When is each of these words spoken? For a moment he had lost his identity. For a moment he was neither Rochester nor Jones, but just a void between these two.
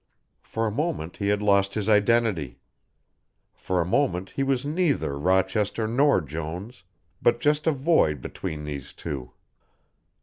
For 0.41 0.65
a 0.65 0.71
moment 0.71 1.17
he 1.17 1.27
had 1.27 1.43
lost 1.43 1.75
his 1.75 1.87
identity. 1.87 2.57
For 3.53 3.79
a 3.79 3.85
moment 3.85 4.31
he 4.31 4.41
was 4.41 4.65
neither 4.65 5.15
Rochester 5.15 5.87
nor 5.87 6.21
Jones, 6.21 6.81
but 7.21 7.39
just 7.39 7.67
a 7.67 7.71
void 7.71 8.19
between 8.19 8.63
these 8.63 8.93
two. 8.93 9.33